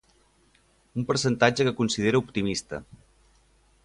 Un 0.97 1.03
percentatge 1.11 1.65
que 1.67 1.75
considera 1.81 2.21
optimista. 2.23 2.81